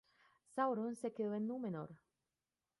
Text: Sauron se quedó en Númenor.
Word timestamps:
Sauron 0.55 0.95
se 0.95 1.13
quedó 1.13 1.35
en 1.35 1.45
Númenor. 1.45 1.95